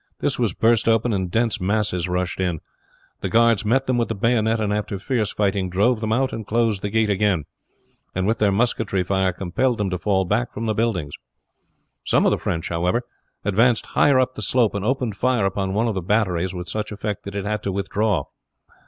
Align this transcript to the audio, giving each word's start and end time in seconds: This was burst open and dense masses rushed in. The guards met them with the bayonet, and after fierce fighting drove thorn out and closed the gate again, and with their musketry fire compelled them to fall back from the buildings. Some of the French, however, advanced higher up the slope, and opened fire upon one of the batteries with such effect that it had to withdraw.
This 0.19 0.39
was 0.39 0.55
burst 0.55 0.87
open 0.87 1.13
and 1.13 1.29
dense 1.29 1.61
masses 1.61 2.09
rushed 2.09 2.39
in. 2.39 2.59
The 3.19 3.29
guards 3.29 3.63
met 3.63 3.85
them 3.85 3.99
with 3.99 4.07
the 4.07 4.15
bayonet, 4.15 4.59
and 4.59 4.73
after 4.73 4.97
fierce 4.97 5.31
fighting 5.31 5.69
drove 5.69 5.99
thorn 5.99 6.11
out 6.11 6.33
and 6.33 6.43
closed 6.43 6.81
the 6.81 6.89
gate 6.89 7.11
again, 7.11 7.43
and 8.15 8.25
with 8.25 8.39
their 8.39 8.51
musketry 8.51 9.03
fire 9.03 9.31
compelled 9.31 9.77
them 9.77 9.91
to 9.91 9.99
fall 9.99 10.25
back 10.25 10.55
from 10.55 10.65
the 10.65 10.73
buildings. 10.73 11.13
Some 12.03 12.25
of 12.25 12.31
the 12.31 12.39
French, 12.39 12.69
however, 12.69 13.03
advanced 13.45 13.85
higher 13.93 14.19
up 14.19 14.33
the 14.33 14.41
slope, 14.41 14.73
and 14.73 14.83
opened 14.83 15.17
fire 15.17 15.45
upon 15.45 15.75
one 15.75 15.87
of 15.87 15.93
the 15.93 16.01
batteries 16.01 16.51
with 16.51 16.67
such 16.67 16.91
effect 16.91 17.23
that 17.25 17.35
it 17.35 17.45
had 17.45 17.61
to 17.61 17.71
withdraw. 17.71 18.23